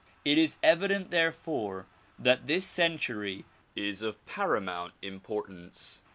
[0.25, 1.85] It is evident therefore
[2.17, 6.01] that this century is of paramount importance.